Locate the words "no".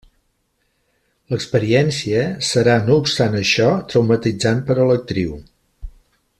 2.87-2.97